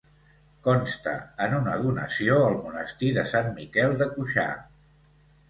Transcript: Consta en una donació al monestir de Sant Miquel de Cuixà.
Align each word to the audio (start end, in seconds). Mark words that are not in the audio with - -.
Consta 0.67 1.11
en 1.47 1.53
una 1.57 1.75
donació 1.81 2.39
al 2.47 2.57
monestir 2.65 3.13
de 3.19 3.27
Sant 3.35 3.53
Miquel 3.61 3.95
de 4.03 4.09
Cuixà. 4.19 4.49